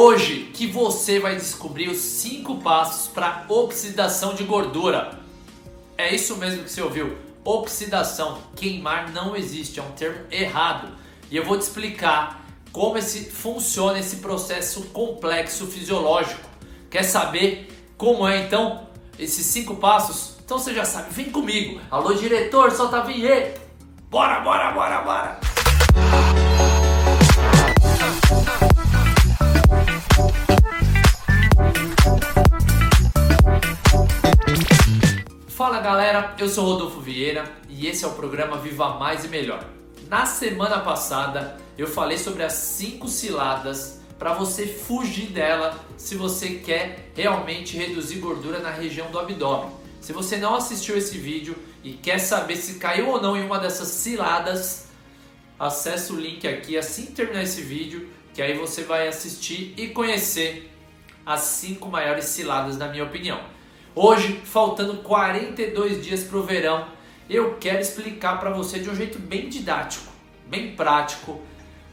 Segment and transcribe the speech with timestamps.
[0.00, 5.20] hoje que você vai descobrir os cinco passos para oxidação de gordura.
[5.98, 7.18] É isso mesmo que você ouviu.
[7.44, 10.88] Oxidação, queimar não existe, é um termo errado.
[11.30, 16.48] E eu vou te explicar como esse funciona esse processo complexo fisiológico.
[16.90, 18.88] Quer saber como é então
[19.18, 20.36] esses cinco passos?
[20.42, 21.78] Então você já sabe, vem comigo.
[21.90, 23.60] Alô diretor, solta a vinheta.
[24.08, 25.40] Bora, bora, bora, bora.
[35.60, 39.62] Fala galera, eu sou Rodolfo Vieira e esse é o programa Viva Mais e Melhor.
[40.08, 46.54] Na semana passada eu falei sobre as 5 ciladas para você fugir dela se você
[46.64, 49.70] quer realmente reduzir gordura na região do abdômen.
[50.00, 53.58] Se você não assistiu esse vídeo e quer saber se caiu ou não em uma
[53.58, 54.86] dessas ciladas,
[55.58, 59.88] acesse o link aqui assim que terminar esse vídeo, que aí você vai assistir e
[59.88, 60.74] conhecer
[61.26, 63.59] as 5 maiores ciladas na minha opinião.
[64.02, 66.88] Hoje, faltando 42 dias para o verão,
[67.28, 70.10] eu quero explicar para você de um jeito bem didático,
[70.46, 71.38] bem prático,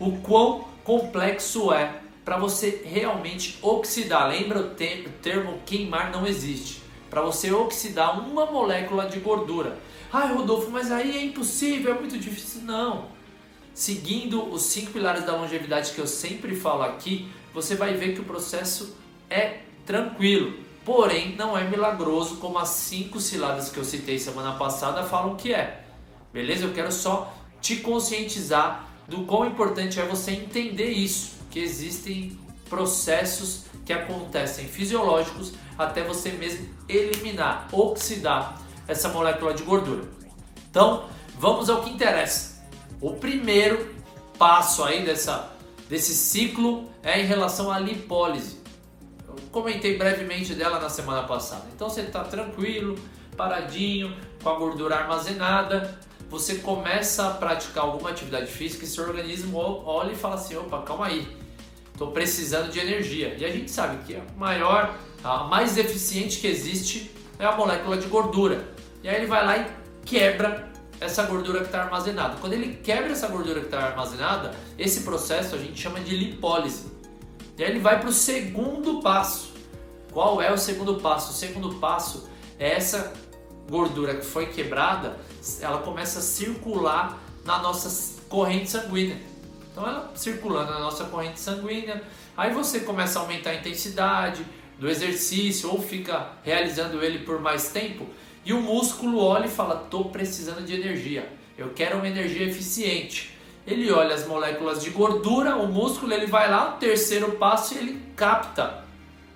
[0.00, 4.28] o quão complexo é para você realmente oxidar.
[4.28, 6.82] Lembra o termo queimar não existe.
[7.08, 9.78] Para você oxidar uma molécula de gordura.
[10.12, 12.62] Ai, Rodolfo, mas aí é impossível, é muito difícil.
[12.62, 13.10] Não.
[13.72, 18.20] Seguindo os cinco pilares da longevidade que eu sempre falo aqui, você vai ver que
[18.20, 18.96] o processo
[19.30, 20.71] é tranquilo.
[20.84, 25.54] Porém, não é milagroso como as cinco ciladas que eu citei semana passada falam que
[25.54, 25.84] é.
[26.32, 26.64] Beleza?
[26.64, 32.36] Eu quero só te conscientizar do quão importante é você entender isso, que existem
[32.68, 40.04] processos que acontecem fisiológicos até você mesmo eliminar, oxidar essa molécula de gordura.
[40.68, 41.04] Então,
[41.38, 42.64] vamos ao que interessa.
[43.00, 43.94] O primeiro
[44.38, 45.52] passo aí dessa,
[45.88, 48.61] desse ciclo é em relação à lipólise
[49.52, 51.66] comentei brevemente dela na semana passada.
[51.74, 52.98] Então você está tranquilo,
[53.36, 59.58] paradinho, com a gordura armazenada, você começa a praticar alguma atividade física e seu organismo
[59.58, 61.28] olha e fala assim: opa, calma aí,
[61.92, 63.36] estou precisando de energia.
[63.38, 67.98] E a gente sabe que a maior, a mais eficiente que existe é a molécula
[67.98, 68.66] de gordura.
[69.02, 69.66] E aí ele vai lá e
[70.06, 72.36] quebra essa gordura que está armazenada.
[72.40, 76.91] Quando ele quebra essa gordura que está armazenada, esse processo a gente chama de lipólise.
[77.62, 79.52] E aí ele vai para o segundo passo.
[80.10, 81.30] Qual é o segundo passo?
[81.30, 82.28] O segundo passo
[82.58, 83.12] é essa
[83.70, 85.16] gordura que foi quebrada,
[85.60, 89.16] ela começa a circular na nossa corrente sanguínea.
[89.70, 92.02] Então ela circulando na nossa corrente sanguínea,
[92.36, 94.44] aí você começa a aumentar a intensidade
[94.76, 98.08] do exercício ou fica realizando ele por mais tempo
[98.44, 101.32] e o músculo olha e fala: "Tô precisando de energia.
[101.56, 106.50] Eu quero uma energia eficiente" ele olha as moléculas de gordura, o músculo ele vai
[106.50, 108.84] lá, o terceiro passo ele capta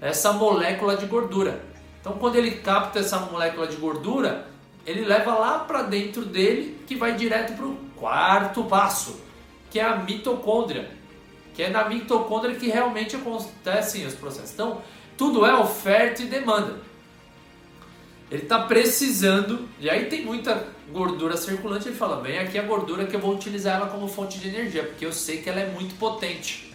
[0.00, 1.62] essa molécula de gordura.
[2.00, 4.46] Então quando ele capta essa molécula de gordura,
[4.86, 9.20] ele leva lá para dentro dele que vai direto para o quarto passo,
[9.70, 10.90] que é a mitocôndria,
[11.54, 14.52] que é na mitocôndria que realmente acontecem os processos.
[14.52, 14.82] Então
[15.16, 16.89] tudo é oferta e demanda.
[18.30, 23.04] Ele está precisando, e aí tem muita gordura circulante, ele fala, vem aqui a gordura
[23.04, 25.70] que eu vou utilizar ela como fonte de energia, porque eu sei que ela é
[25.70, 26.72] muito potente.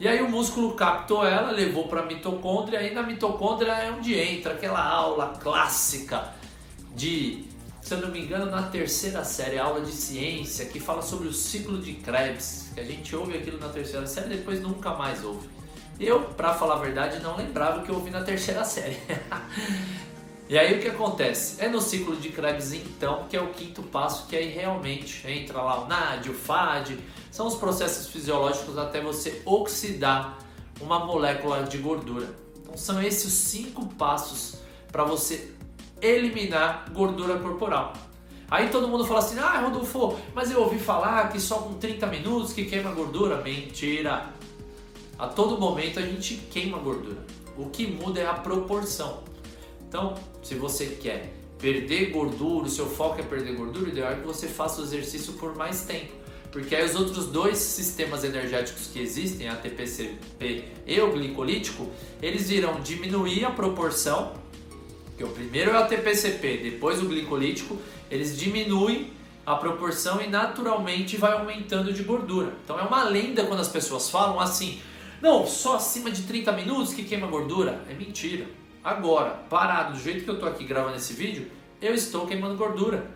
[0.00, 4.18] E aí o músculo captou ela, levou para a mitocôndria, e na mitocôndria é onde
[4.18, 6.32] entra aquela aula clássica
[6.96, 7.44] de,
[7.82, 11.32] se eu não me engano, na terceira série, aula de ciência, que fala sobre o
[11.32, 15.48] ciclo de Krebs, que a gente ouve aquilo na terceira série depois nunca mais ouve.
[16.00, 18.98] Eu, para falar a verdade, não lembrava que eu ouvi na terceira série.
[20.54, 21.60] E aí o que acontece?
[21.60, 25.60] É no ciclo de Krebs então que é o quinto passo que aí realmente entra
[25.60, 26.96] lá o NAD, o FAD,
[27.28, 30.38] são os processos fisiológicos até você oxidar
[30.80, 32.32] uma molécula de gordura.
[32.60, 34.58] Então são esses os cinco passos
[34.92, 35.52] para você
[36.00, 37.92] eliminar gordura corporal.
[38.48, 42.06] Aí todo mundo fala assim: "Ah, Rodolfo, mas eu ouvi falar que só com 30
[42.06, 43.42] minutos que queima gordura".
[43.42, 44.32] Mentira.
[45.18, 47.26] A todo momento a gente queima gordura.
[47.58, 49.33] O que muda é a proporção.
[49.94, 50.12] Então,
[50.42, 54.26] se você quer perder gordura, o seu foco é perder gordura, o ideal é que
[54.26, 56.12] você faça o exercício por mais tempo.
[56.50, 61.88] Porque aí os outros dois sistemas energéticos que existem, a TPCP e o glicolítico,
[62.20, 64.32] eles irão diminuir a proporção,
[65.16, 67.78] que o primeiro é o TPCP, depois o glicolítico,
[68.10, 69.12] eles diminuem
[69.46, 72.52] a proporção e naturalmente vai aumentando de gordura.
[72.64, 74.80] Então é uma lenda quando as pessoas falam assim:
[75.22, 77.84] "Não, só acima de 30 minutos que queima gordura".
[77.88, 78.63] É mentira.
[78.84, 81.50] Agora, parado do jeito que eu estou aqui gravando esse vídeo,
[81.80, 83.10] eu estou queimando gordura.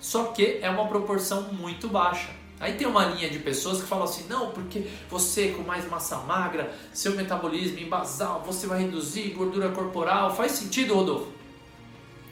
[0.00, 2.30] Só que é uma proporção muito baixa.
[2.58, 6.16] Aí tem uma linha de pessoas que falam assim: não, porque você com mais massa
[6.18, 10.34] magra, seu metabolismo em basal, você vai reduzir gordura corporal.
[10.34, 11.30] Faz sentido, Rodolfo?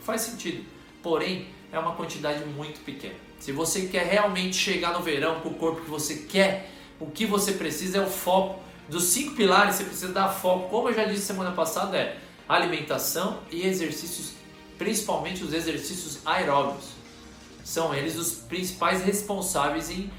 [0.02, 0.64] Faz sentido.
[1.00, 3.14] Porém, é uma quantidade muito pequena.
[3.38, 6.68] Se você quer realmente chegar no verão com o corpo que você quer,
[6.98, 8.60] o que você precisa é o foco.
[8.88, 10.68] Dos cinco pilares, você precisa dar foco.
[10.68, 12.18] Como eu já disse semana passada, é
[12.50, 14.32] alimentação e exercícios,
[14.76, 16.88] principalmente os exercícios aeróbicos.
[17.62, 20.10] São eles os principais responsáveis em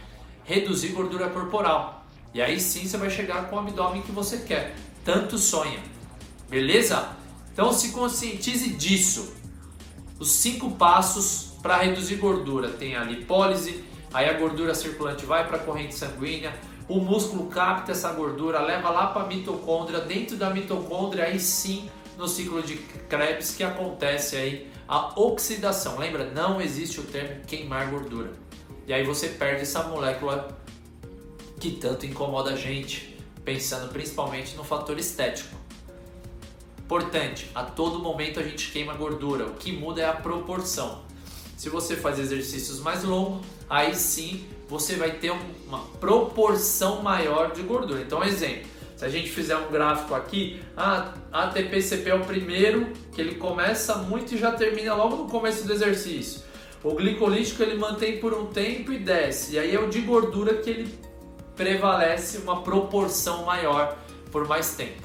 [0.46, 2.06] reduzir gordura corporal.
[2.34, 4.76] E aí sim você vai chegar com o abdômen que você quer.
[5.04, 5.80] Tanto sonha.
[6.50, 7.10] Beleza?
[7.52, 9.34] Então se conscientize disso.
[10.18, 12.70] Os cinco passos para reduzir gordura.
[12.70, 16.54] Tem a lipólise, aí a gordura circulante vai para a corrente sanguínea,
[16.88, 21.90] o músculo capta essa gordura, leva lá para a mitocôndria, dentro da mitocôndria aí sim
[22.22, 22.76] no ciclo de
[23.10, 25.98] Krebs que acontece aí a oxidação.
[25.98, 28.32] Lembra, não existe o termo queimar gordura.
[28.86, 30.56] E aí você perde essa molécula
[31.60, 35.56] que tanto incomoda a gente, pensando principalmente no fator estético.
[36.78, 41.02] Importante, a todo momento a gente queima gordura, o que muda é a proporção.
[41.58, 45.32] Se você faz exercícios mais longos, aí sim você vai ter
[45.68, 48.02] uma proporção maior de gordura.
[48.02, 48.70] Então, exemplo,
[49.02, 53.96] se a gente fizer um gráfico aqui, a ATP-CP é o primeiro, que ele começa
[53.96, 56.44] muito e já termina logo no começo do exercício.
[56.84, 59.56] O glicolítico ele mantém por um tempo e desce.
[59.56, 61.00] E aí é o de gordura que ele
[61.56, 63.98] prevalece uma proporção maior
[64.32, 65.02] por mais tempo.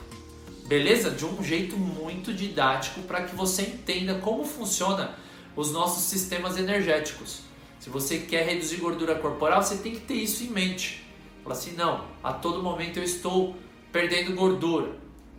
[0.66, 1.10] Beleza?
[1.10, 5.14] De um jeito muito didático para que você entenda como funciona
[5.56, 7.44] os nossos sistemas energéticos.
[7.81, 11.02] Se você quer reduzir gordura corporal, você tem que ter isso em mente.
[11.43, 13.56] Fala assim, não, a todo momento eu estou
[13.96, 14.94] perdendo gordura.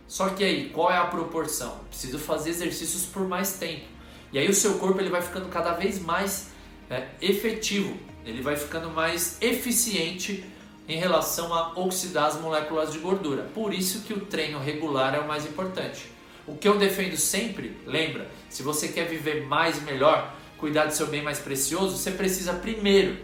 [0.08, 1.78] Só que aí, qual é a proporção?
[1.88, 3.84] Preciso fazer exercícios por mais tempo.
[4.32, 6.48] E aí o seu corpo ele vai ficando cada vez mais
[6.90, 10.44] é, efetivo, ele vai ficando mais eficiente
[10.88, 13.44] em relação a oxidar as moléculas de gordura.
[13.54, 16.10] Por isso que o treino regular é o mais importante.
[16.44, 20.92] O que eu defendo sempre, lembra, se você quer viver mais e melhor, cuidar do
[20.92, 23.18] seu bem mais precioso, você precisa primeiro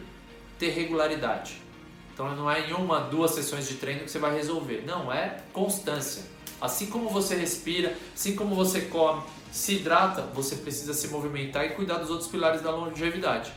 [0.60, 1.63] ter regularidade.
[2.14, 4.84] Então não é em uma, duas sessões de treino que você vai resolver.
[4.86, 6.22] Não, é constância.
[6.60, 9.20] Assim como você respira, assim como você come,
[9.50, 13.52] se hidrata, você precisa se movimentar e cuidar dos outros pilares da longevidade.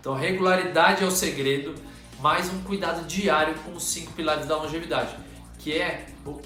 [0.00, 1.74] Então regularidade é o segredo,
[2.18, 5.14] mais um cuidado diário com os cinco pilares da longevidade,
[5.58, 6.40] que é o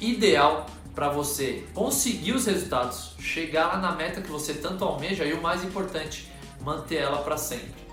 [0.00, 5.34] ideal para você conseguir os resultados, chegar lá na meta que você tanto almeja e
[5.34, 6.30] o mais importante,
[6.62, 7.83] manter ela para sempre.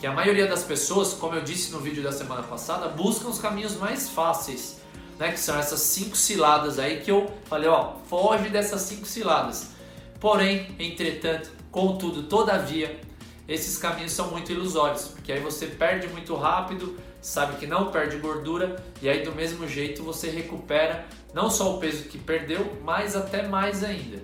[0.00, 3.38] Que a maioria das pessoas, como eu disse no vídeo da semana passada, buscam os
[3.38, 4.80] caminhos mais fáceis,
[5.18, 5.30] né?
[5.30, 9.72] Que são essas cinco ciladas aí que eu falei, ó, foge dessas cinco ciladas.
[10.18, 12.98] Porém, entretanto, contudo, todavia,
[13.46, 18.16] esses caminhos são muito ilusórios, porque aí você perde muito rápido, sabe que não perde
[18.16, 21.04] gordura e aí do mesmo jeito você recupera
[21.34, 24.22] não só o peso que perdeu, mas até mais ainda.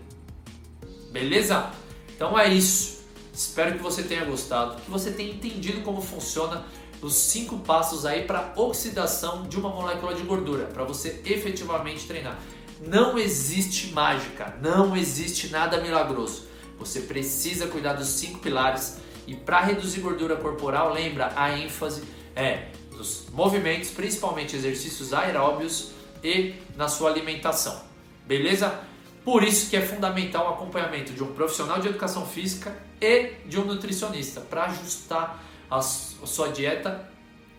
[1.13, 1.71] Beleza?
[2.15, 2.96] Então é isso.
[3.37, 6.65] Espero que você tenha gostado, que você tenha entendido como funciona
[7.03, 12.39] os cinco passos aí para oxidação de uma molécula de gordura, para você efetivamente treinar.
[12.81, 16.47] Não existe mágica, não existe nada milagroso.
[16.79, 18.97] Você precisa cuidar dos cinco pilares
[19.27, 22.05] e para reduzir gordura corporal, lembra a ênfase
[22.35, 25.91] é nos movimentos, principalmente exercícios aeróbios
[26.25, 27.83] e na sua alimentação.
[28.27, 28.81] Beleza?
[29.27, 33.59] Por isso que é fundamental o acompanhamento de um profissional de educação física e de
[33.59, 37.11] um nutricionista para ajustar a sua dieta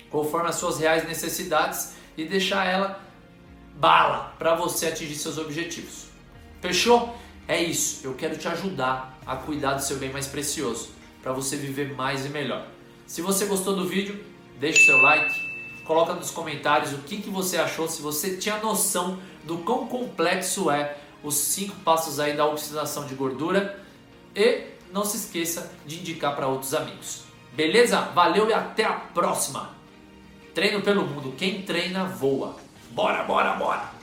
[0.10, 3.02] conforme as suas reais necessidades e deixar ela
[3.76, 6.06] bala para você atingir seus objetivos.
[6.62, 7.14] Fechou?
[7.50, 8.00] É isso.
[8.08, 12.26] Eu quero te ajudar a cuidar do seu bem mais precioso para você viver mais
[12.26, 12.66] e melhor.
[13.06, 14.18] Se você gostou do vídeo,
[14.58, 19.20] deixe seu like, coloca nos comentários o que, que você achou, se você tinha noção
[19.44, 23.80] do quão complexo é os cinco passos aí da oxidação de gordura
[24.36, 27.24] e não se esqueça de indicar para outros amigos.
[27.54, 28.02] Beleza?
[28.02, 29.76] Valeu e até a próxima!
[30.54, 32.56] Treino pelo mundo, quem treina voa.
[32.92, 33.97] Bora, bora, bora!